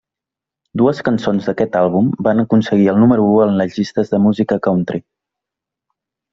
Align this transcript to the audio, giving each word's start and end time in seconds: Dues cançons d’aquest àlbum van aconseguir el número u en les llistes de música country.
Dues 0.81 1.01
cançons 1.09 1.49
d’aquest 1.49 1.77
àlbum 1.81 2.07
van 2.29 2.43
aconseguir 2.45 2.89
el 2.95 2.99
número 3.03 3.29
u 3.37 3.37
en 3.47 3.55
les 3.61 3.79
llistes 3.79 4.13
de 4.17 4.23
música 4.27 4.61
country. 4.71 5.07